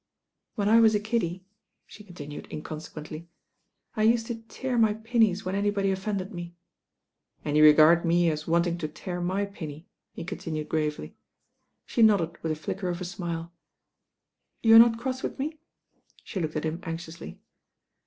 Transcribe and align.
When 0.55 0.67
I 0.67 0.79
was 0.79 0.95
a 0.95 0.99
kiddie," 0.99 1.45
she 1.85 2.03
continued 2.03 2.47
inconsequently, 2.51 3.27
"I 3.95 4.01
used 4.01 4.25
to 4.25 4.41
tear 4.41 4.75
my 4.79 4.95
pinnies 4.95 5.45
when 5.45 5.53
anybody 5.53 5.91
offended 5.91 6.33
me." 6.33 6.45
^ 7.41 7.41
"And 7.45 7.55
you 7.55 7.63
regard 7.63 8.03
me 8.03 8.31
as 8.31 8.47
wanting 8.47 8.79
to 8.79 8.87
tear 8.87 9.21
my 9.21 9.45
pinny," 9.45 9.85
he 10.13 10.23
continued 10.23 10.69
gravely. 10.69 11.17
She 11.85 12.01
nodded, 12.01 12.39
with 12.41 12.51
a 12.51 12.55
flicker 12.55 12.89
of 12.89 12.99
a 12.99 13.05
smile. 13.05 13.53
"You're 14.63 14.79
not 14.79 14.97
cross 14.97 15.21
with 15.21 15.37
me?" 15.37 15.59
She 16.23 16.39
looked 16.39 16.55
at 16.55 16.63
him 16.65 16.79
anxiously. 16.81 17.39